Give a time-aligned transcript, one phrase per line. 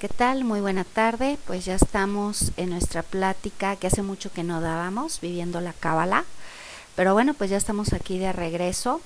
[0.00, 0.44] ¿Qué tal?
[0.44, 1.36] Muy buena tarde.
[1.46, 6.24] Pues ya estamos en nuestra plática que hace mucho que no dábamos, viviendo la cábala.
[6.96, 9.02] Pero bueno, pues ya estamos aquí de regreso.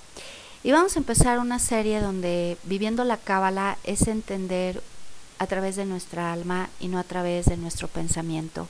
[0.63, 4.85] Y vamos a empezar una serie donde viviendo la cábala es entender
[5.41, 8.69] a través de nuestra alma y no a través de nuestro pensamiento.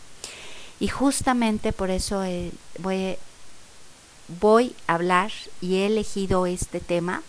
[0.80, 3.18] Y justamente por eso eh, voy,
[4.40, 7.22] voy a hablar y he elegido este tema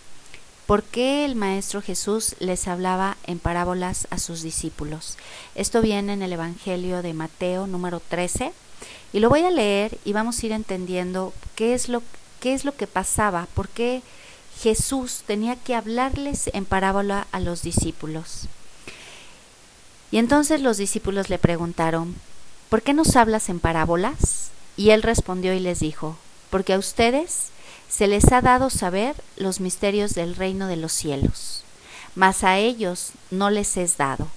[0.66, 5.16] ¿Por qué el Maestro Jesús les hablaba en parábolas a sus discípulos?
[5.54, 8.52] Esto viene en el Evangelio de Mateo número 13
[9.12, 12.02] y lo voy a leer y vamos a ir entendiendo qué es lo,
[12.40, 14.02] qué es lo que pasaba, por qué
[14.60, 18.48] Jesús tenía que hablarles en parábola a los discípulos.
[20.10, 22.16] Y entonces los discípulos le preguntaron,
[22.70, 24.50] ¿por qué nos hablas en parábolas?
[24.76, 26.16] Y él respondió y les dijo,
[26.50, 27.50] porque a ustedes
[27.88, 31.62] se les ha dado saber los misterios del reino de los cielos,
[32.14, 34.28] mas a ellos no les es dado,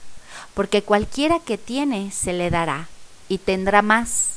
[0.53, 2.88] porque cualquiera que tiene se le dará
[3.27, 4.31] y tendrá más,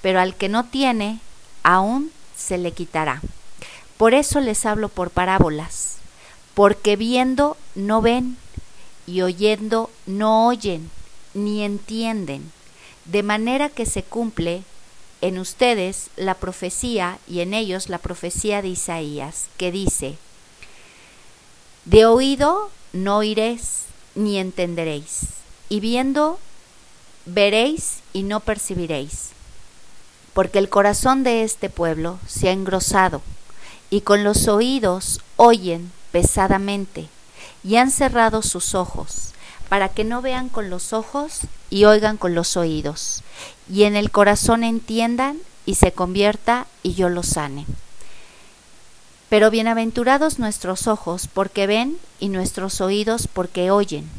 [0.00, 1.20] pero al que no tiene,
[1.62, 3.22] aún se le quitará.
[3.96, 5.96] Por eso les hablo por parábolas,
[6.54, 8.36] porque viendo no ven
[9.06, 10.90] y oyendo no oyen,
[11.34, 12.52] ni entienden,
[13.04, 14.64] de manera que se cumple
[15.22, 20.18] en ustedes la profecía y en ellos la profecía de Isaías, que dice,
[21.84, 25.20] De oído no oiréis ni entenderéis,
[25.68, 26.38] y viendo
[27.24, 29.30] veréis y no percibiréis,
[30.34, 33.22] porque el corazón de este pueblo se ha engrosado,
[33.90, 37.08] y con los oídos oyen pesadamente,
[37.62, 39.32] y han cerrado sus ojos,
[39.72, 43.22] para que no vean con los ojos y oigan con los oídos,
[43.72, 47.64] y en el corazón entiendan y se convierta y yo los sane.
[49.30, 54.10] Pero bienaventurados nuestros ojos porque ven y nuestros oídos porque oyen.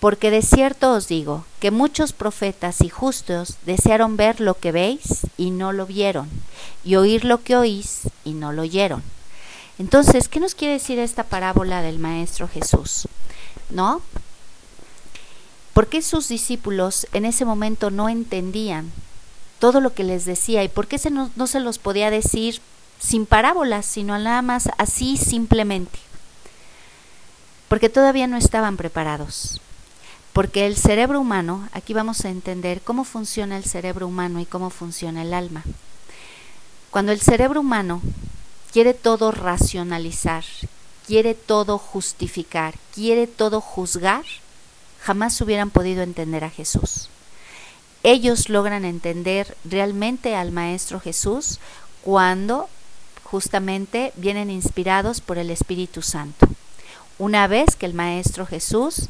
[0.00, 5.28] Porque de cierto os digo que muchos profetas y justos desearon ver lo que veis
[5.36, 6.28] y no lo vieron,
[6.82, 9.04] y oír lo que oís y no lo oyeron.
[9.78, 13.06] Entonces, ¿qué nos quiere decir esta parábola del Maestro Jesús?
[13.70, 14.02] ¿No?
[15.72, 18.92] ¿Por qué sus discípulos en ese momento no entendían
[19.58, 22.60] todo lo que les decía y por qué no, no se los podía decir
[22.98, 25.98] sin parábolas, sino nada más así simplemente?
[27.68, 29.60] Porque todavía no estaban preparados.
[30.32, 34.70] Porque el cerebro humano, aquí vamos a entender cómo funciona el cerebro humano y cómo
[34.70, 35.62] funciona el alma.
[36.90, 38.02] Cuando el cerebro humano
[38.72, 40.44] quiere todo racionalizar,
[41.06, 44.24] quiere todo justificar, quiere todo juzgar,
[45.02, 47.08] jamás hubieran podido entender a Jesús.
[48.04, 51.58] Ellos logran entender realmente al Maestro Jesús
[52.02, 52.68] cuando
[53.24, 56.48] justamente vienen inspirados por el Espíritu Santo.
[57.18, 59.08] Una vez que el Maestro Jesús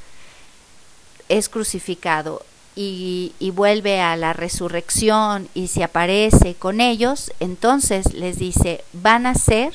[1.28, 2.44] es crucificado
[2.74, 9.34] y, vuelve a la resurrección y se aparece con ellos, entonces les dice, van a
[9.34, 9.74] ser,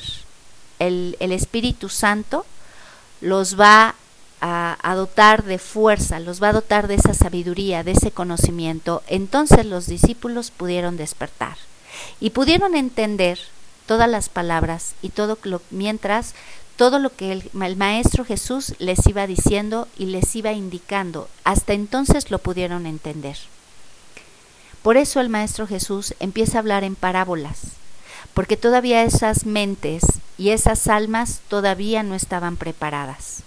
[0.78, 2.44] el, el Espíritu Santo
[3.20, 3.94] los va
[4.40, 9.66] a, dotar de fuerza, los va a dotar de esa sabiduría, de ese conocimiento, entonces
[9.66, 11.56] los discípulos pudieron despertar
[12.20, 13.38] y pudieron entender
[13.86, 16.34] todas las palabras y todo lo mientras
[16.76, 21.72] todo lo que el, el, maestro Jesús les iba diciendo y les iba indicando, hasta
[21.72, 23.36] entonces lo pudieron entender.
[24.82, 27.62] Por eso el maestro Jesús empieza a hablar en parábolas,
[28.32, 30.04] porque todavía esas mentes
[30.36, 33.42] y esas almas todavía no estaban preparadas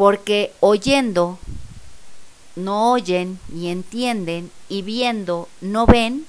[0.00, 1.38] porque oyendo
[2.56, 6.24] no oyen ni entienden y viendo no ven,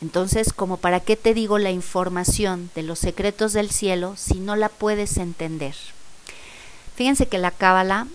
[0.00, 4.56] entonces como para qué te digo la información de los secretos del cielo si no
[4.56, 5.76] la puedes entender.
[6.96, 8.08] Fíjense que la cábala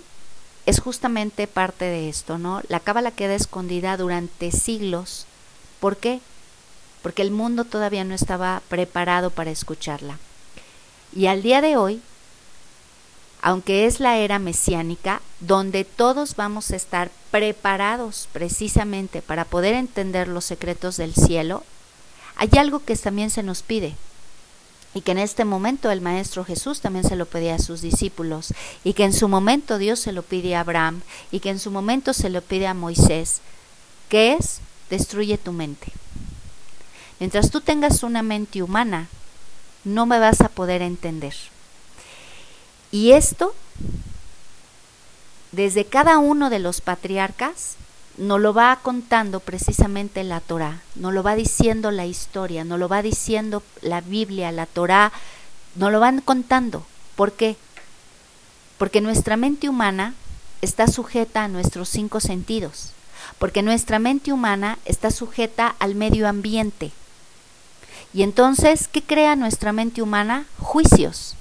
[0.66, 2.62] es justamente parte de esto, ¿no?
[2.68, 5.28] La cábala queda escondida durante siglos.
[5.80, 6.20] ¿Por qué?
[7.04, 10.20] Porque el mundo todavía no estaba preparado para escucharla.
[11.16, 12.02] Y al día de hoy
[13.42, 20.28] aunque es la era mesiánica, donde todos vamos a estar preparados precisamente para poder entender
[20.28, 21.64] los secretos del cielo,
[22.36, 23.96] hay algo que también se nos pide
[24.94, 28.54] y que en este momento el Maestro Jesús también se lo pedía a sus discípulos
[28.84, 31.02] y que en su momento Dios se lo pide a Abraham
[31.32, 33.42] y que en su momento se lo pide a Moisés,
[34.10, 34.60] que es
[34.90, 35.92] destruye tu mente.
[37.20, 39.08] Mientras tú tengas una mente humana,
[39.84, 41.34] no me vas a poder entender.
[42.92, 43.54] Y esto,
[45.52, 47.76] desde cada uno de los patriarcas,
[48.18, 52.88] nos lo va contando precisamente la Torah, nos lo va diciendo la historia, nos lo
[52.88, 55.12] va diciendo la Biblia, la Torah,
[55.76, 56.86] nos lo van contando.
[57.16, 57.56] ¿Por qué?
[58.78, 60.14] Porque nuestra mente humana
[60.62, 62.92] está sujeta a nuestros cinco sentidos,
[63.38, 66.92] porque nuestra mente humana está sujeta al medio ambiente.
[68.14, 70.46] Y entonces, ¿qué crea nuestra mente humana?
[70.60, 71.36] Juicios.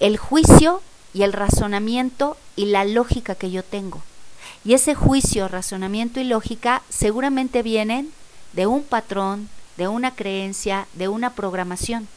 [0.00, 0.82] El juicio
[1.14, 4.02] y el razonamiento y la lógica que yo tengo.
[4.64, 8.10] Y ese juicio, razonamiento y lógica seguramente vienen
[8.52, 12.08] de un patrón, de una creencia, de una programación.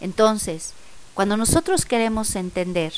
[0.00, 0.72] Entonces,
[1.14, 2.92] cuando nosotros queremos entender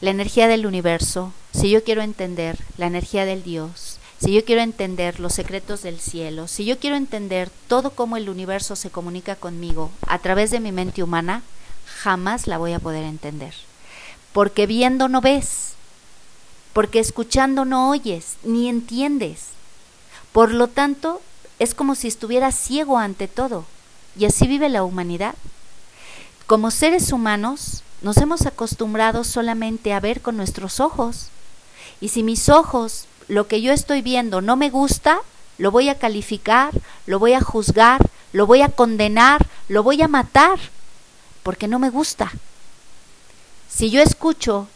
[0.00, 4.62] la energía del universo, si yo quiero entender la energía del Dios, si yo quiero
[4.62, 9.34] entender los secretos del cielo, si yo quiero entender todo cómo el universo se comunica
[9.36, 11.42] conmigo a través de mi mente humana,
[12.02, 13.54] jamás la voy a poder entender.
[14.32, 15.74] Porque viendo no ves,
[16.72, 19.48] porque escuchando no oyes, ni entiendes.
[20.32, 21.20] Por lo tanto,
[21.58, 23.64] es como si estuviera ciego ante todo.
[24.16, 25.34] Y así vive la humanidad.
[26.46, 31.28] Como seres humanos, nos hemos acostumbrado solamente a ver con nuestros ojos.
[32.00, 35.20] Y si mis ojos, lo que yo estoy viendo, no me gusta,
[35.58, 36.72] lo voy a calificar,
[37.06, 40.58] lo voy a juzgar, lo voy a condenar, lo voy a matar,
[41.42, 42.32] porque no me gusta.
[43.68, 44.68] Si yo escucho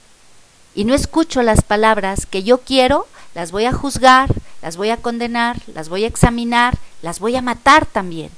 [0.75, 4.32] y no escucho las palabras que yo quiero, las voy a juzgar,
[4.62, 8.31] las voy a condenar, las voy a examinar, las voy a matar también.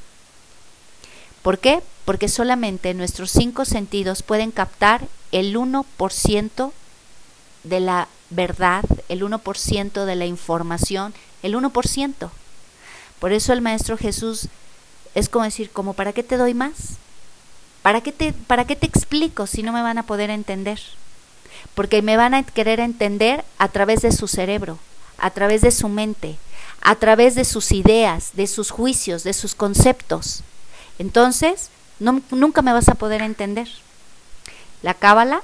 [1.43, 1.83] ¿Por qué?
[2.05, 6.73] Porque solamente nuestros cinco sentidos pueden captar el 1%
[7.63, 12.31] de la verdad, el 1% de la información, el 1%.
[13.21, 14.49] Por eso el Maestro Jesús
[15.15, 16.99] es como decir, como para qué te doy más?
[17.87, 20.81] ¿Para qué te, para qué te explico si no me van a poder entender?
[21.77, 24.81] Porque me van a querer entender a través de su cerebro,
[25.19, 26.37] a través de su mente,
[26.81, 30.43] a través de sus ideas, de sus juicios, de sus conceptos.
[30.99, 33.69] Entonces, nunca me vas a poder entender.
[34.83, 35.43] La cábala,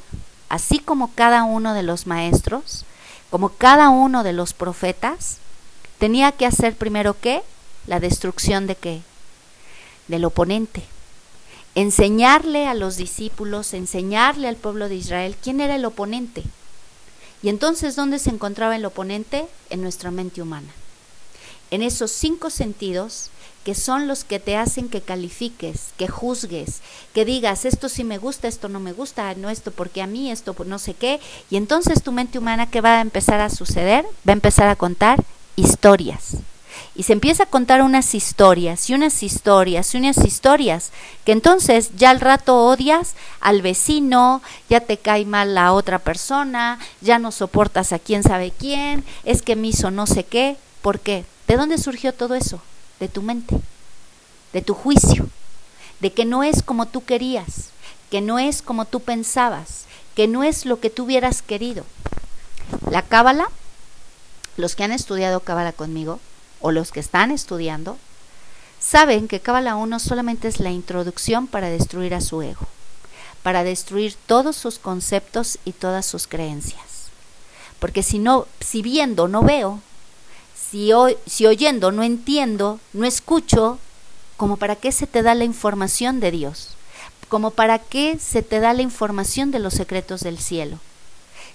[0.49, 2.85] así como cada uno de los maestros,
[3.31, 5.39] como cada uno de los profetas,
[5.99, 7.45] tenía que hacer primero qué?
[7.87, 9.03] La destrucción de qué?
[10.09, 10.83] Del oponente.
[11.75, 16.43] Enseñarle a los discípulos, enseñarle al pueblo de Israel quién era el oponente.
[17.43, 19.47] Y entonces, ¿dónde se encontraba el oponente?
[19.71, 20.69] En nuestra mente humana.
[21.71, 23.31] En esos cinco sentidos
[23.65, 26.81] que son los que te hacen que califiques, que juzgues,
[27.15, 30.31] que digas esto sí me gusta, esto no me gusta, no esto porque a mí,
[30.31, 34.05] esto no sé qué, y entonces tu mente humana ¿qué va a empezar a suceder,
[34.29, 35.23] va a empezar a contar
[35.57, 36.37] historias.
[36.95, 40.93] Y se empieza a contar unas historias y unas historias y unas historias
[41.25, 46.79] que entonces ya al rato odias al vecino, ya te cae mal la otra persona,
[47.01, 50.57] ya no soportas a quién sabe quién, es que me hizo no sé qué.
[50.83, 51.25] ¿Por qué?
[51.47, 52.61] ¿De dónde surgió todo eso?
[53.03, 53.59] de tu mente,
[54.53, 55.29] de tu juicio,
[55.99, 57.71] de que no es como tú querías,
[58.13, 61.85] que no es como tú pensabas, que no es lo que tú hubieras querido.
[62.93, 63.49] La cábala,
[64.57, 66.21] los que han estudiado cábala conmigo,
[66.63, 67.99] o los que están estudiando,
[68.81, 72.67] saben que cábala 1 solamente es la introducción para destruir a su ego,
[73.43, 77.11] para destruir todos sus conceptos y todas sus creencias.
[77.79, 79.81] Porque si no, si viendo no veo,
[80.73, 80.93] si,
[81.47, 83.79] oyendo no entiendo, no escucho,
[84.39, 86.71] como para qué se te da la información de Dios,
[87.29, 90.79] como para qué se te da la información de los secretos del cielo.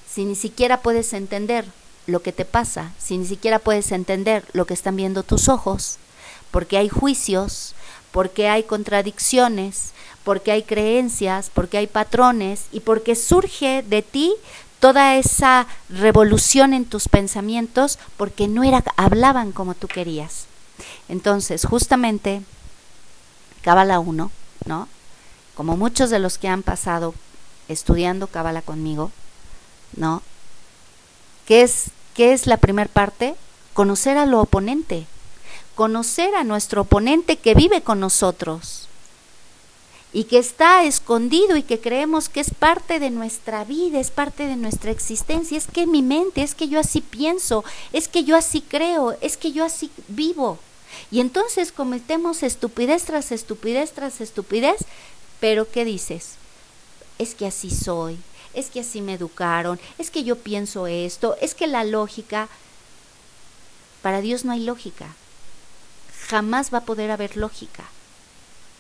[0.08, 1.66] Si ni siquiera puedes entender
[2.08, 5.98] lo que te pasa, si ni siquiera puedes entender lo que están viendo tus ojos,
[6.52, 7.76] porque hay juicios,
[8.12, 9.92] porque hay contradicciones,
[10.24, 14.34] porque hay creencias, porque hay patrones y porque surge de ti
[14.80, 20.46] toda esa revolución en tus pensamientos porque no era hablaban como tú querías.
[21.10, 22.42] Entonces, justamente
[23.62, 24.32] Cábala 1,
[24.66, 24.88] ¿no?
[25.56, 27.14] Como muchos de los que han pasado
[27.68, 29.12] estudiando Cábala conmigo,
[29.96, 30.22] ¿no?
[31.46, 31.86] ¿Qué es
[32.18, 33.36] qué es la primera parte?
[33.76, 35.06] Conocer a lo oponente.
[35.76, 38.88] Conocer a nuestro oponente que vive con nosotros
[40.12, 44.48] y que está escondido y que creemos que es parte de nuestra vida, es parte
[44.48, 48.36] de nuestra existencia, es que mi mente, es que yo así pienso, es que yo
[48.36, 50.58] así creo, es que yo así vivo.
[51.12, 54.78] Y entonces cometemos estupidez tras estupidez tras estupidez,
[55.40, 56.32] pero ¿qué dices?
[57.20, 58.18] Es que así soy,
[58.58, 62.50] es que así me educaron, es que yo pienso esto, es que la lógica,
[64.02, 65.14] para Dios no hay lógica,
[66.28, 67.84] jamás va a poder haber lógica.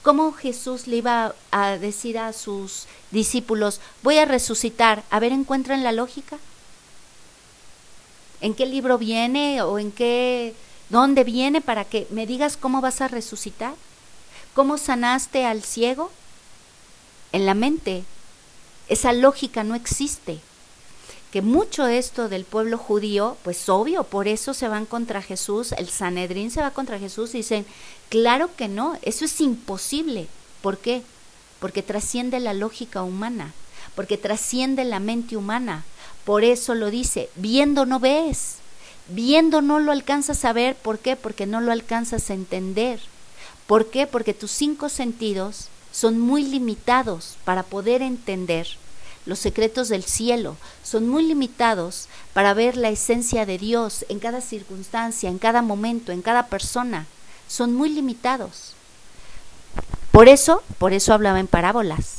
[0.01, 5.03] ¿Cómo Jesús le iba a decir a sus discípulos, voy a resucitar?
[5.11, 6.37] A ver, ¿encuentran la lógica?
[8.41, 10.55] ¿En qué libro viene o en qué,
[10.89, 13.75] dónde viene para que me digas cómo vas a resucitar?
[14.55, 16.11] ¿Cómo sanaste al ciego?
[17.31, 18.05] En la mente.
[18.89, 20.39] Esa lógica no existe.
[21.31, 25.89] que mucho esto del pueblo judío, pues obvio, por eso se van contra Jesús, el
[25.89, 27.65] Sanedrín se va contra Jesús y dicen,
[28.09, 30.27] claro que no, eso es imposible.
[30.61, 31.03] ¿Por qué?
[31.59, 33.53] Porque trasciende la lógica humana,
[33.93, 35.83] porque trasciende la mente humana.
[36.23, 38.55] Por eso lo dice, viendo no ves,
[39.09, 41.15] viendo no lo alcanzas a ver, ¿por qué?
[41.17, 42.99] Porque no lo alcanzas a entender.
[43.67, 44.07] ¿Por qué?
[44.07, 45.67] Porque tus cinco sentidos
[45.99, 48.67] son muy limitados para poder entender
[49.25, 54.41] los secretos del cielo, son muy limitados para ver la esencia de Dios en cada
[54.41, 57.07] circunstancia, en cada momento, en cada persona,
[57.47, 58.73] son muy limitados.
[60.11, 62.17] Por eso, por eso hablaba en parábolas.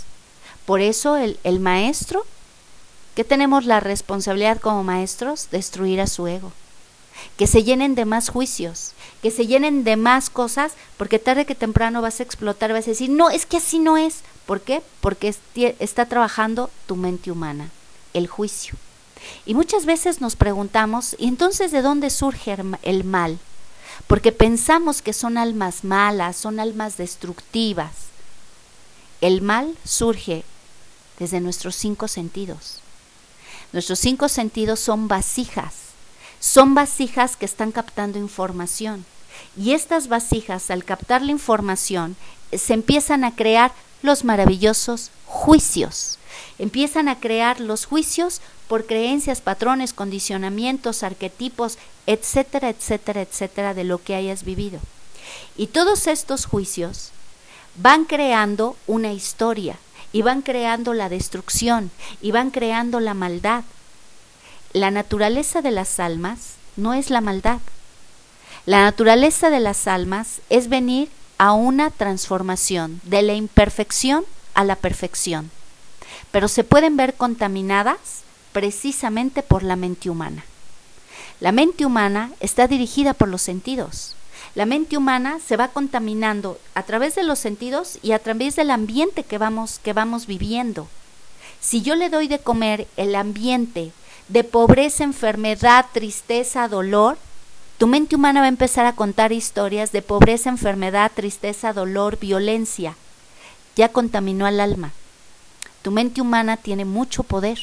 [0.67, 2.27] Por eso el, el maestro,
[3.15, 6.51] que tenemos la responsabilidad como maestros, destruir a su ego
[7.37, 11.55] que se llenen de más juicios, que se llenen de más cosas, porque tarde que
[11.55, 14.21] temprano vas a explotar, vas a decir, no, es que así no es.
[14.47, 14.83] ¿Por qué?
[15.01, 15.35] Porque
[15.79, 17.71] está trabajando tu mente humana,
[18.15, 18.75] el juicio.
[19.45, 23.39] Y muchas veces nos preguntamos, ¿y entonces de dónde surge el mal?
[24.07, 27.93] Porque pensamos que son almas malas, son almas destructivas.
[29.21, 30.45] El mal surge
[31.19, 32.79] desde nuestros cinco sentidos.
[33.73, 35.88] Nuestros cinco sentidos son vasijas
[36.41, 39.05] son vasijas que están captando información.
[39.57, 42.17] Y estas vasijas, al captar la información,
[42.53, 46.19] se empiezan a crear los maravillosos juicios.
[46.59, 54.03] Empiezan a crear los juicios por creencias, patrones, condicionamientos, arquetipos, etcétera, etcétera, etcétera, de lo
[54.03, 54.81] que hayas vivido.
[55.57, 57.11] Y todos estos juicios
[57.77, 59.77] van creando una historia,
[60.13, 61.91] y van creando la destrucción,
[62.23, 63.65] y van creando la maldad,
[64.73, 67.61] la naturaleza de las almas no es la maldad.
[68.67, 71.09] La naturaleza de las almas es venir
[71.39, 75.51] a una transformación de la imperfección a la perfección,
[76.33, 80.45] pero se pueden ver contaminadas precisamente por la mente humana.
[81.41, 84.17] La mente humana está dirigida por los sentidos.
[84.55, 88.71] La mente humana se va contaminando a través de los sentidos y a través del
[88.71, 90.89] ambiente que vamos, que vamos viviendo.
[91.61, 93.93] Si yo le doy de comer el ambiente
[94.29, 97.19] de pobreza, enfermedad, tristeza, dolor,
[97.79, 102.97] tu mente humana va a empezar a contar historias de pobreza, enfermedad, tristeza, dolor, violencia.
[103.77, 104.93] Ya contaminó al alma.
[105.83, 107.59] Tu mente humana tiene mucho poder.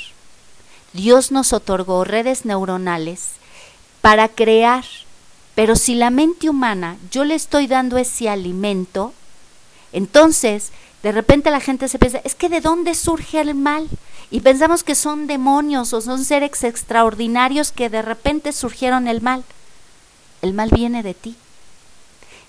[0.93, 3.33] Dios nos otorgó redes neuronales
[3.99, 4.85] para crear,
[5.53, 9.13] pero si la mente humana yo le estoy dando ese alimento,
[9.91, 10.71] entonces
[11.03, 13.89] de repente la gente se piensa, es que de dónde surge el mal?
[14.31, 19.43] Y pensamos que son demonios o son seres extraordinarios que de repente surgieron el mal.
[20.41, 21.35] El mal viene de ti.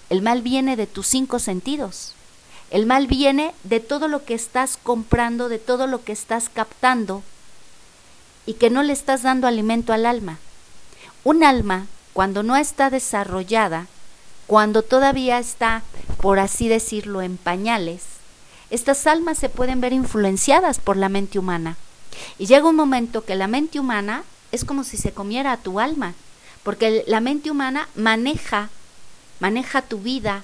[0.09, 2.15] El mal viene de tus cinco sentidos.
[2.71, 7.23] El mal viene de todo lo que estás comprando, de todo lo que estás captando
[8.45, 10.39] y que no le estás dando alimento al alma.
[11.25, 13.87] Un alma, cuando no está desarrollada,
[14.47, 15.83] cuando todavía está,
[16.21, 18.03] por así decirlo, en pañales,
[18.71, 21.77] estas almas se pueden ver influenciadas por la mente humana.
[22.39, 25.81] Y llega un momento que la mente humana es como si se comiera a tu
[25.81, 26.15] alma,
[26.63, 28.71] porque la mente humana maneja,
[29.39, 30.43] maneja tu vida,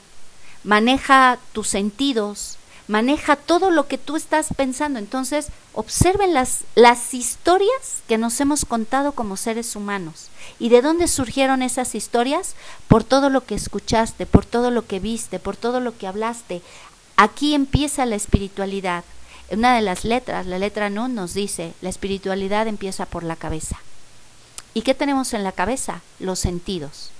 [0.65, 4.99] maneja tus sentidos, maneja todo lo que tú estás pensando.
[4.99, 10.29] Entonces, observen las, las historias que nos hemos contado como seres humanos.
[10.59, 12.55] ¿Y de dónde surgieron esas historias?
[12.89, 16.63] Por todo lo que escuchaste, por todo lo que viste, por todo lo que hablaste.
[17.17, 19.05] Aquí empieza la espiritualidad.
[19.51, 23.79] Una de las letras, la letra no, nos dice, la espiritualidad empieza por la cabeza.
[24.75, 26.01] ¿Y qué tenemos en la cabeza?
[26.19, 27.11] Los sentidos.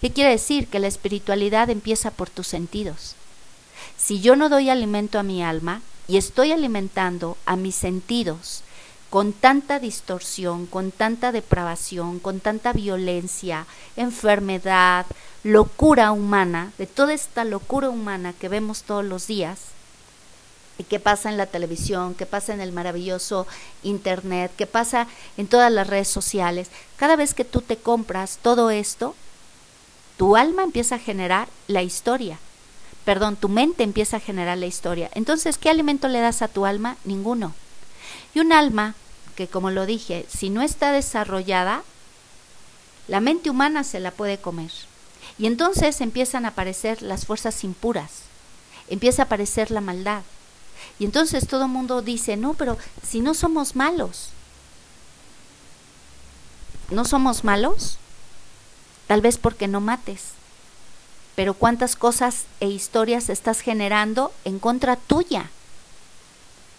[0.00, 0.66] ¿Qué quiere decir?
[0.66, 3.14] Que la espiritualidad empieza por tus sentidos.
[3.96, 8.62] Si yo no doy alimento a mi alma y estoy alimentando a mis sentidos
[9.10, 15.04] con tanta distorsión, con tanta depravación, con tanta violencia, enfermedad,
[15.42, 19.58] locura humana, de toda esta locura humana que vemos todos los días,
[20.78, 23.46] y que pasa en la televisión, que pasa en el maravilloso
[23.82, 28.70] Internet, que pasa en todas las redes sociales, cada vez que tú te compras todo
[28.70, 29.14] esto,
[30.16, 32.38] tu alma empieza a generar la historia.
[33.04, 35.10] Perdón, tu mente empieza a generar la historia.
[35.14, 36.96] Entonces, ¿qué alimento le das a tu alma?
[37.04, 37.54] Ninguno.
[38.34, 38.94] Y un alma
[39.36, 41.82] que, como lo dije, si no está desarrollada,
[43.08, 44.70] la mente humana se la puede comer.
[45.38, 48.10] Y entonces empiezan a aparecer las fuerzas impuras,
[48.88, 50.22] empieza a aparecer la maldad.
[50.98, 54.28] Y entonces todo el mundo dice, no, pero si no somos malos,
[56.90, 57.98] ¿no somos malos?
[59.06, 60.30] Tal vez porque no mates.
[61.34, 65.50] Pero cuántas cosas e historias estás generando en contra tuya.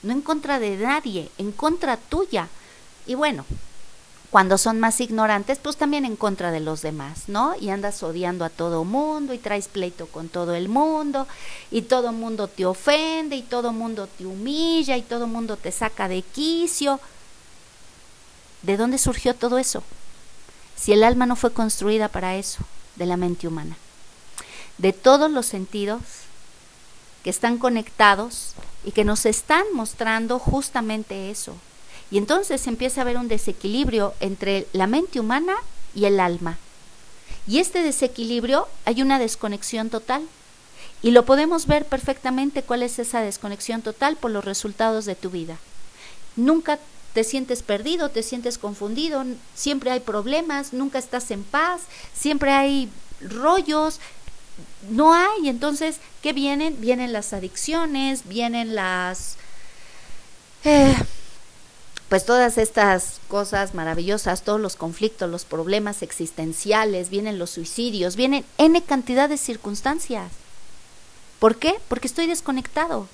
[0.03, 2.47] No en contra de nadie, en contra tuya.
[3.05, 3.45] Y bueno,
[4.31, 7.53] cuando son más ignorantes, pues también en contra de los demás, ¿no?
[7.59, 11.27] Y andas odiando a todo mundo y traes pleito con todo el mundo
[11.69, 16.07] y todo mundo te ofende y todo mundo te humilla y todo mundo te saca
[16.07, 17.01] de quicio.
[18.61, 19.83] ¿De dónde surgió todo eso?
[20.77, 22.63] Si el alma no fue construida para eso,
[22.95, 23.75] de la mente humana.
[24.77, 25.99] De todos los sentidos
[27.23, 31.55] que están conectados y que nos están mostrando justamente eso,
[32.11, 35.55] y entonces empieza a haber un desequilibrio entre la mente humana
[35.95, 36.57] y el alma.
[37.47, 40.21] Y este desequilibrio hay una desconexión total.
[41.01, 45.29] Y lo podemos ver perfectamente cuál es esa desconexión total por los resultados de tu
[45.29, 45.57] vida.
[46.35, 46.79] Nunca
[47.13, 49.25] te sientes perdido, te sientes confundido,
[49.55, 51.81] siempre hay problemas, nunca estás en paz,
[52.13, 52.89] siempre hay
[53.21, 53.99] rollos,
[54.89, 55.49] no hay.
[55.49, 56.79] Entonces, ¿qué vienen?
[56.79, 59.37] Vienen las adicciones, vienen las...
[60.63, 60.95] Eh,
[62.09, 68.43] pues todas estas cosas maravillosas, todos los conflictos, los problemas existenciales, vienen los suicidios, vienen
[68.57, 70.29] N cantidad de circunstancias.
[71.39, 71.75] ¿Por qué?
[71.87, 73.07] Porque estoy desconectado.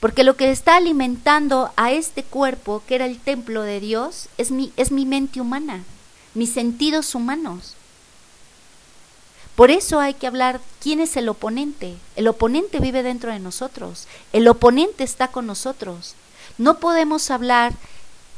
[0.00, 4.50] Porque lo que está alimentando a este cuerpo, que era el templo de Dios, es
[4.50, 5.84] mi, es mi mente humana,
[6.32, 7.74] mis sentidos humanos.
[9.56, 11.94] Por eso hay que hablar quién es el oponente.
[12.16, 14.06] El oponente vive dentro de nosotros.
[14.32, 16.14] El oponente está con nosotros.
[16.58, 17.74] No podemos hablar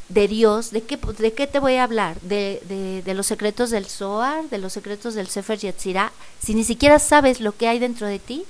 [0.09, 2.21] de Dios, ¿de qué, ¿de qué te voy a hablar?
[2.21, 6.99] ¿De, de, los secretos del Zohar, de los secretos del Sefer Yetzirah, si ni siquiera
[6.99, 8.45] sabes lo que hay dentro de ti?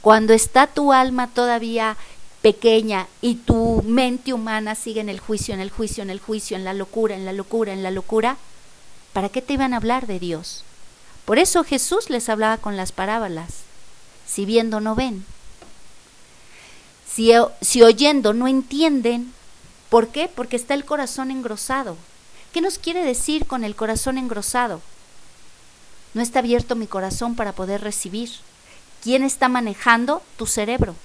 [0.00, 1.96] Cuando está tu alma todavía
[2.40, 6.56] pequeña y tu mente humana sigue en el juicio, en el juicio, en el juicio,
[6.56, 8.36] en la locura, en la locura, en la locura,
[9.12, 10.64] ¿para qué te iban a hablar de Dios?
[11.24, 13.62] Por eso Jesús les hablaba con las parábolas.
[14.26, 15.24] Si viendo no ven.
[17.08, 19.32] Si, si oyendo no entienden,
[19.92, 20.26] ¿Por qué?
[20.26, 21.98] Porque está el corazón engrosado.
[22.54, 24.80] ¿Qué nos quiere decir con el corazón engrosado?
[26.14, 28.30] No está abierto mi corazón para poder recibir.
[29.02, 30.96] ¿Quién está manejando tu cerebro?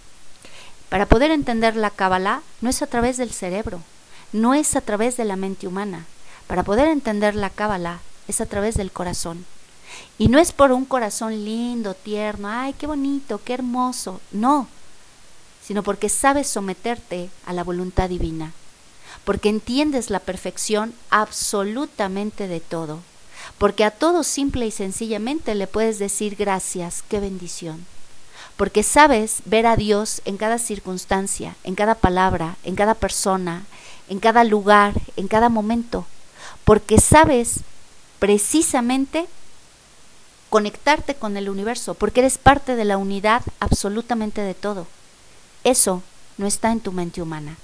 [0.88, 3.82] Para poder entender la Kabbalah no es a través del cerebro,
[4.32, 6.06] no es a través de la mente humana.
[6.48, 8.00] Para poder entender la Kabbalah
[8.30, 9.46] es a través del corazón.
[10.18, 14.68] Y no es por un corazón lindo, tierno, ay, qué bonito, qué hermoso, no,
[15.64, 18.54] sino porque sabes someterte a la voluntad divina
[19.28, 23.00] porque entiendes la perfección absolutamente de todo,
[23.58, 27.86] porque a todo simple y sencillamente le puedes decir gracias, qué bendición,
[28.56, 33.66] porque sabes ver a Dios en cada circunstancia, en cada palabra, en cada persona,
[34.08, 36.06] en cada lugar, en cada momento,
[36.64, 37.60] porque sabes
[38.20, 39.28] precisamente
[40.50, 44.88] conectarte con el universo, porque eres parte de la unidad absolutamente de todo.
[45.64, 46.04] Eso
[46.38, 47.58] no está en tu mente humana.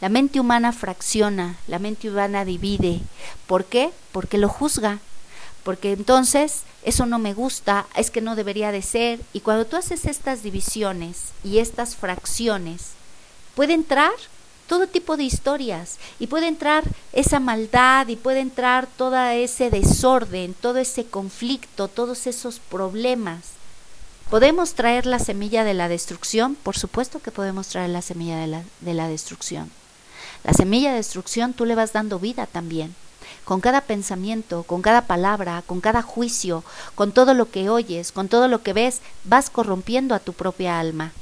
[0.00, 3.00] La mente humana fracciona, la mente humana divide.
[3.46, 3.90] ¿Por qué?
[4.12, 4.98] Porque lo juzga.
[5.62, 9.20] Porque entonces eso no me gusta, es que no debería de ser.
[9.32, 12.90] Y cuando tú haces estas divisiones y estas fracciones,
[13.54, 14.12] puede entrar
[14.66, 20.54] todo tipo de historias y puede entrar esa maldad y puede entrar todo ese desorden,
[20.54, 23.54] todo ese conflicto, todos esos problemas.
[24.30, 26.54] ¿Podemos traer la semilla de la destrucción?
[26.54, 29.70] Por supuesto que podemos traer la semilla de la, de la destrucción.
[30.44, 32.94] La semilla de destrucción tú le vas dando vida también.
[33.44, 38.28] Con cada pensamiento, con cada palabra, con cada juicio, con todo lo que oyes, con
[38.28, 41.12] todo lo que ves, vas corrompiendo a tu propia alma.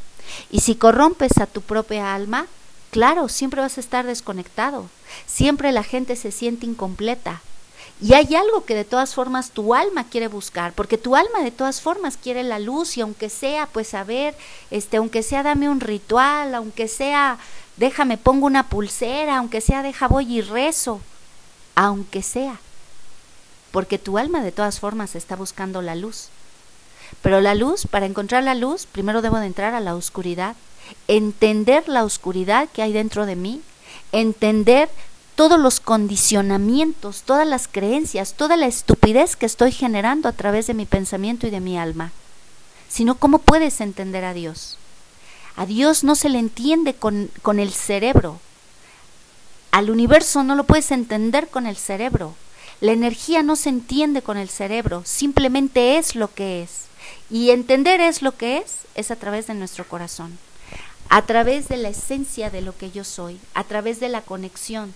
[0.51, 2.47] Y si corrompes a tu propia alma,
[2.93, 4.89] claro, siempre vas a estar desconectado.
[5.27, 7.41] Siempre la gente se siente incompleta.
[8.01, 11.51] Y hay algo que de todas formas tu alma quiere buscar, porque tu alma de
[11.51, 14.37] todas formas quiere la luz y aunque sea, pues a ver,
[14.71, 17.39] este, aunque sea dame un ritual, aunque sea
[17.77, 21.01] déjame pongo una pulsera, aunque sea deja voy y rezo,
[21.75, 22.59] aunque sea,
[23.71, 26.29] porque tu alma de todas formas está buscando la luz.
[27.23, 30.57] Pero la luz, para encontrar la luz, primero debo de entrar a la oscuridad,
[31.09, 33.61] entender la oscuridad que hay dentro de mí,
[34.13, 34.89] entender
[35.35, 40.75] todos los condicionamientos, todas las creencias, toda la estupidez que estoy generando a través de
[40.75, 42.13] mi pensamiento y de mi alma.
[42.89, 44.79] Sino, ¿cómo puedes entender a Dios?
[45.57, 48.41] A Dios no se le entiende con, con el cerebro.
[49.71, 52.35] Al universo no lo puedes entender con el cerebro.
[52.81, 56.87] La energía no se entiende con el cerebro, simplemente es lo que es.
[57.31, 60.39] Y entender es lo que es, es a través de nuestro corazón,
[61.13, 64.95] a través de la esencia de lo que yo soy, a través de la conexión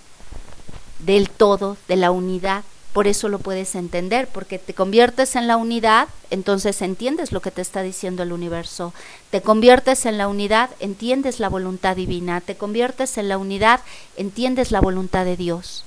[0.98, 5.58] del todo, de la unidad, por eso lo puedes entender, porque te conviertes en la
[5.58, 8.94] unidad, entonces entiendes lo que te está diciendo el universo.
[9.30, 12.40] Te conviertes en la unidad, entiendes la voluntad divina.
[12.40, 13.80] Te conviertes en la unidad,
[14.16, 15.84] entiendes la voluntad de Dios.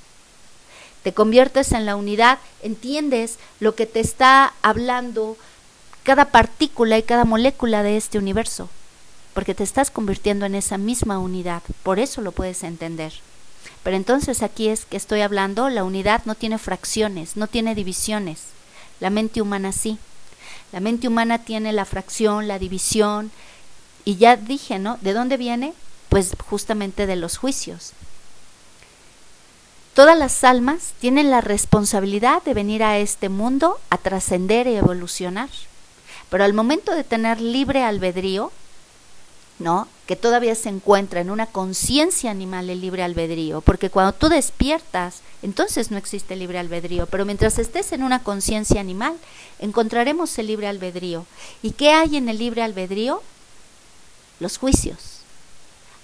[1.01, 5.37] te conviertes en la unidad, entiendes lo que te está hablando
[6.03, 8.69] cada partícula y cada molécula de este universo,
[9.33, 13.13] porque te estás convirtiendo en esa misma unidad, por eso lo puedes entender.
[13.83, 18.41] Pero entonces aquí es que estoy hablando, la unidad no tiene fracciones, no tiene divisiones,
[18.99, 19.97] la mente humana sí.
[20.71, 23.31] La mente humana tiene la fracción, la división,
[24.05, 24.97] y ya dije, ¿no?
[25.01, 25.73] ¿De dónde viene?
[26.09, 27.93] Pues justamente de los juicios.
[29.93, 35.49] Todas las almas tienen la responsabilidad de venir a este mundo a trascender y evolucionar.
[36.29, 38.51] Pero al momento de tener libre albedrío,
[39.60, 39.88] ¿no?
[40.08, 45.22] Que todavía se encuentra en una conciencia animal el libre albedrío, porque cuando tú despiertas,
[45.41, 49.15] entonces no existe libre albedrío, pero mientras estés en una conciencia animal,
[49.60, 51.26] encontraremos el libre albedrío.
[51.62, 53.22] ¿Y qué hay en el libre albedrío?
[54.39, 55.19] Los juicios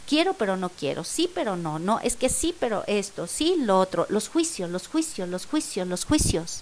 [0.06, 3.80] quiero pero no quiero, sí pero no, no, es que sí pero esto, sí lo
[3.80, 6.62] otro, los juicios, los juicios, los juicios, los juicios.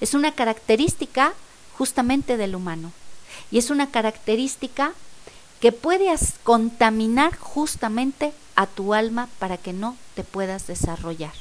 [0.00, 1.34] Es una característica
[1.76, 2.92] justamente del humano
[3.50, 4.92] y es una característica
[5.60, 11.32] que puedes contaminar justamente a tu alma para que no te puedas desarrollar,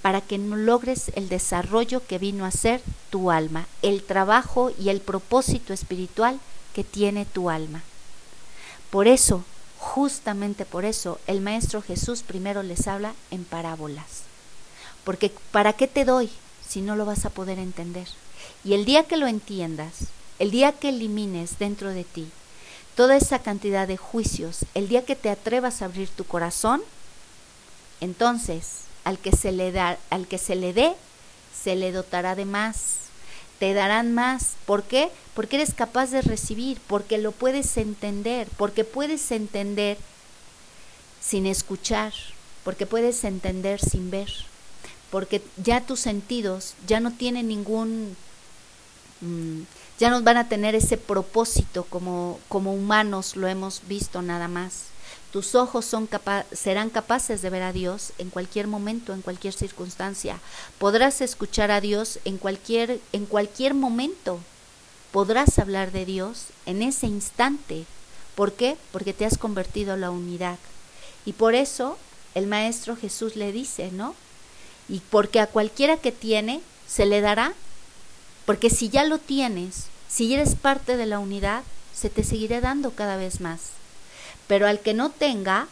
[0.00, 4.88] para que no logres el desarrollo que vino a ser tu alma, el trabajo y
[4.88, 6.40] el propósito espiritual
[6.74, 7.82] que tiene tu alma.
[8.90, 9.44] Por eso
[9.82, 14.22] Justamente por eso el Maestro Jesús primero les habla en parábolas.
[15.02, 16.30] Porque ¿para qué te doy
[16.66, 18.06] si no lo vas a poder entender?
[18.64, 20.06] Y el día que lo entiendas,
[20.38, 22.30] el día que elimines dentro de ti
[22.94, 26.82] toda esa cantidad de juicios, el día que te atrevas a abrir tu corazón,
[28.00, 30.94] entonces al que se le da, al que se le dé,
[31.54, 33.02] se le dotará de más
[33.62, 34.54] te darán más.
[34.66, 35.08] ¿Por qué?
[35.34, 39.98] Porque eres capaz de recibir, porque lo puedes entender, porque puedes entender
[41.20, 42.12] sin escuchar,
[42.64, 44.28] porque puedes entender sin ver,
[45.12, 48.16] porque ya tus sentidos ya no tienen ningún,
[49.20, 49.60] mm,
[49.98, 54.92] ya no van a tener ese propósito como, como humanos lo hemos visto nada más.
[55.32, 56.08] Tus ojos son
[56.52, 60.38] serán capaces de ver a Dios en cualquier momento, en cualquier circunstancia.
[60.78, 64.40] Podrás escuchar a Dios en cualquier, en cualquier momento.
[65.10, 67.86] Podrás hablar de Dios en ese instante.
[68.34, 68.76] ¿Por qué?
[68.92, 70.58] Porque te has convertido en la unidad.
[71.24, 71.96] Y por eso
[72.34, 74.14] el Maestro Jesús le dice, ¿no?
[74.88, 77.54] Y porque a cualquiera que tiene, se le dará.
[78.44, 81.62] Porque si ya lo tienes, si eres parte de la unidad,
[81.94, 83.72] se te seguirá dando cada vez más
[84.52, 85.66] pero al que no tenga,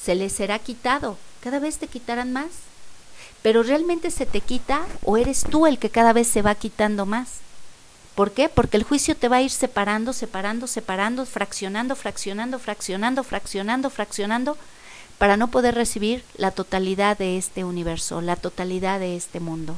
[0.00, 1.18] se le será quitado.
[1.42, 2.46] Cada vez te quitarán más.
[3.42, 7.06] Pero realmente se te quita o eres tú el que cada vez se va quitando
[7.06, 7.38] más.
[8.14, 8.48] ¿Por qué?
[8.48, 14.56] Porque el juicio te va a ir separando, separando, separando, fraccionando, fraccionando, fraccionando, fraccionando, fraccionando,
[15.18, 19.76] para no poder recibir la totalidad de este universo, la totalidad de este mundo.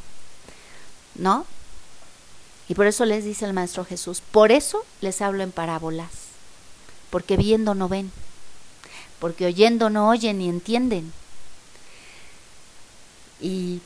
[1.14, 1.46] ¿No?
[2.73, 6.09] Y por eso les dice el Maestro Jesús, por eso les hablo en parábolas,
[7.11, 8.11] porque viendo no ven,
[9.19, 11.13] porque oyendo no oyen ni entienden.
[13.43, 13.83] Y,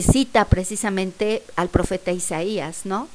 [0.00, 3.06] cita precisamente al profeta Isaías, ¿no?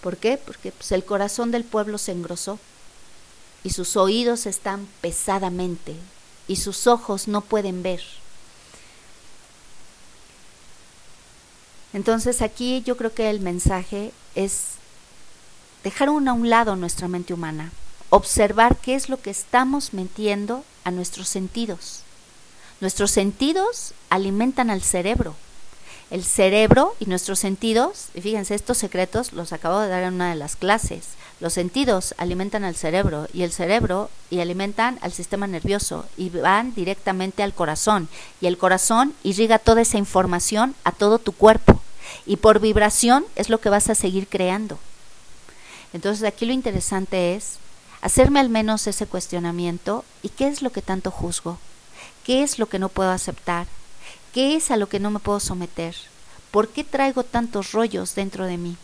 [0.00, 0.38] ¿Por qué?
[0.38, 2.58] Porque pues, el corazón del pueblo se engrosó
[3.62, 5.94] y sus oídos están pesadamente
[6.48, 8.00] y sus ojos no pueden ver.
[11.94, 14.74] Entonces aquí yo creo que el mensaje es
[15.84, 17.72] dejar a un lado nuestra mente humana,
[18.10, 22.00] observar qué es lo que estamos metiendo a nuestros sentidos.
[22.80, 25.36] Nuestros sentidos alimentan al cerebro.
[26.10, 30.30] El cerebro y nuestros sentidos, y fíjense, estos secretos los acabo de dar en una
[30.30, 31.10] de las clases.
[31.40, 36.74] Los sentidos alimentan al cerebro y el cerebro y alimentan al sistema nervioso y van
[36.74, 38.08] directamente al corazón.
[38.40, 41.80] Y el corazón irriga toda esa información a todo tu cuerpo.
[42.24, 44.78] Y por vibración es lo que vas a seguir creando.
[45.92, 47.58] Entonces aquí lo interesante es
[48.00, 51.58] hacerme al menos ese cuestionamiento y qué es lo que tanto juzgo,
[52.24, 53.66] qué es lo que no puedo aceptar,
[54.32, 55.94] qué es a lo que no me puedo someter,
[56.50, 58.76] por qué traigo tantos rollos dentro de mí.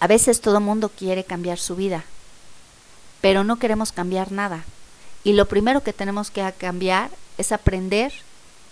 [0.00, 2.04] A veces todo mundo quiere cambiar su vida,
[3.20, 4.64] pero no queremos cambiar nada.
[5.24, 8.12] Y lo primero que tenemos que cambiar es aprender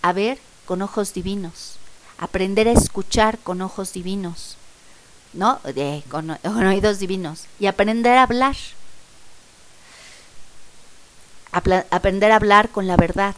[0.01, 1.77] a ver con ojos divinos,
[2.17, 4.57] aprender a escuchar con ojos divinos,
[5.33, 5.59] ¿no?
[5.63, 7.45] De, con, oídos divinos.
[7.59, 8.55] Y aprender a hablar.
[11.51, 13.35] aprender a hablar con la verdad.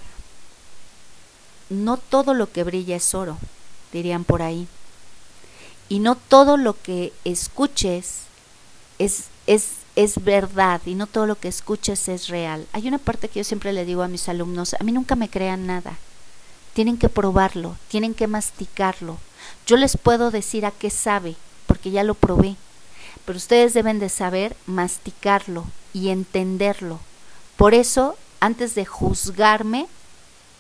[1.70, 3.38] No todo lo que brilla es oro,
[3.92, 4.68] dirían por ahí.
[5.90, 8.22] Y no todo lo que escuches
[9.00, 12.68] es, es, es verdad y no todo lo que escuches es real.
[12.74, 15.30] Hay una parte que yo siempre le digo a mis alumnos, a mí nunca me
[15.30, 15.98] crean nada.
[16.74, 19.18] Tienen que probarlo, tienen que masticarlo.
[19.66, 22.56] Yo les puedo decir a qué sabe, porque ya lo probé,
[23.26, 27.00] pero ustedes deben de saber masticarlo y entenderlo.
[27.58, 29.88] Por eso, antes de juzgarme,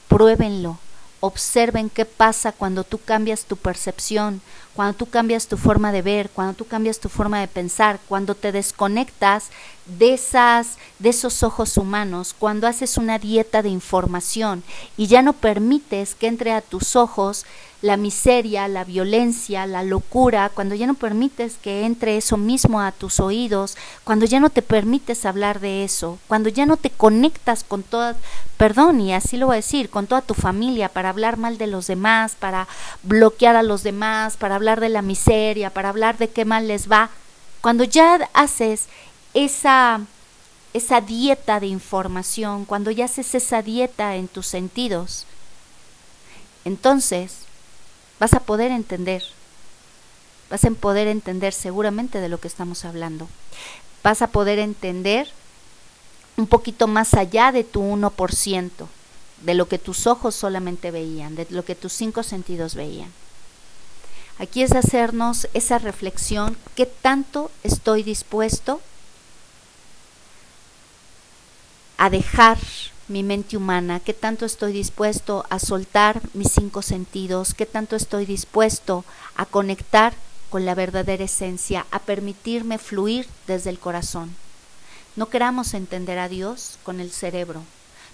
[0.07, 0.79] pruébenlo,
[1.19, 4.41] observen qué pasa cuando tú cambias tu percepción,
[4.73, 8.35] cuando tú cambias tu forma de ver, cuando tú cambias tu forma de pensar, cuando
[8.35, 9.49] te desconectas
[9.97, 14.63] de esas de esos ojos humanos, cuando haces una dieta de información
[14.97, 17.45] y ya no permites que entre a tus ojos
[17.81, 22.91] la miseria, la violencia, la locura, cuando ya no permites que entre eso mismo a
[22.91, 27.63] tus oídos, cuando ya no te permites hablar de eso, cuando ya no te conectas
[27.63, 28.17] con toda,
[28.57, 31.67] perdón, y así lo voy a decir, con toda tu familia para hablar mal de
[31.67, 32.67] los demás, para
[33.03, 36.91] bloquear a los demás, para hablar de la miseria, para hablar de qué mal les
[36.91, 37.09] va,
[37.61, 38.87] cuando ya haces
[39.33, 40.01] esa
[40.71, 45.25] esa dieta de información, cuando ya haces esa dieta en tus sentidos,
[46.63, 47.39] entonces
[48.19, 49.23] vas a poder entender,
[50.51, 53.27] vas a poder entender seguramente de lo que estamos hablando,
[54.03, 55.27] vas a poder entender
[56.37, 58.69] un poquito más allá de tu 1%,
[59.41, 63.11] de lo que tus ojos solamente veían, de lo que tus cinco sentidos veían.
[64.39, 68.79] Aquí es hacernos esa reflexión, ¿qué tanto estoy dispuesto
[71.97, 72.57] a dejar
[73.09, 78.25] mi mente humana, qué tanto estoy dispuesto a soltar mis cinco sentidos, qué tanto estoy
[78.25, 79.03] dispuesto
[79.35, 80.13] a conectar
[80.49, 84.33] con la verdadera esencia, a permitirme fluir desde el corazón.
[85.17, 87.63] No queramos entender a Dios con el cerebro,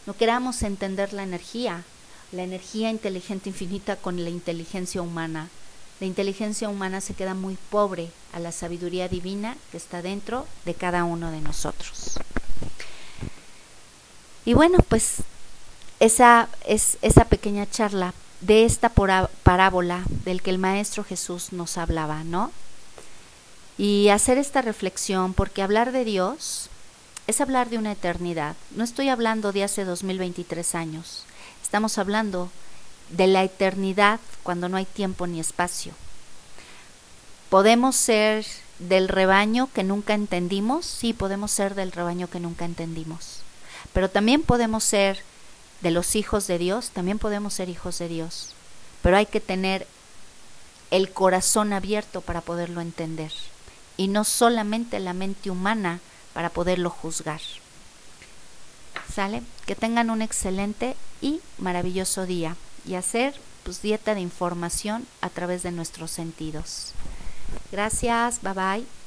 [0.07, 1.83] no queramos entender la energía,
[2.31, 5.49] la energía inteligente infinita con la inteligencia humana.
[5.99, 10.73] La inteligencia humana se queda muy pobre a la sabiduría divina que está dentro de
[10.73, 12.19] cada uno de nosotros.
[14.43, 15.23] Y bueno, pues
[15.99, 22.23] esa es esa pequeña charla de esta parábola del que el Maestro Jesús nos hablaba,
[22.23, 22.51] ¿no?
[23.77, 26.69] Y hacer esta reflexión, porque hablar de Dios
[27.27, 28.55] es hablar de una eternidad.
[28.71, 31.23] No estoy hablando de hace 2023 años,
[31.63, 32.51] estamos hablando
[33.09, 35.93] de la eternidad cuando no hay tiempo ni espacio.
[37.49, 38.45] ¿Podemos ser
[38.79, 40.85] del rebaño que nunca entendimos?
[40.85, 43.41] Sí, podemos ser del rebaño que nunca entendimos.
[43.93, 45.19] Pero también podemos ser
[45.81, 48.53] de los hijos de Dios, también podemos ser hijos de Dios.
[49.01, 49.87] Pero hay que tener
[50.91, 53.31] el corazón abierto para poderlo entender
[53.97, 55.99] y no solamente la mente humana
[56.33, 57.41] para poderlo juzgar.
[59.13, 59.43] ¿Sale?
[59.65, 62.55] Que tengan un excelente y maravilloso día
[62.87, 66.93] y hacer pues dieta de información a través de nuestros sentidos.
[67.71, 69.04] Gracias, bye bye.